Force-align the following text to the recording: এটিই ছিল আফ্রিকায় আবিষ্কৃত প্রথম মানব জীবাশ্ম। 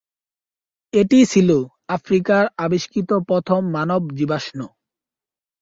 এটিই 0.93 1.25
ছিল 1.25 1.49
আফ্রিকায় 1.87 2.47
আবিষ্কৃত 2.57 3.09
প্রথম 3.29 3.61
মানব 3.75 4.01
জীবাশ্ম। 4.17 4.59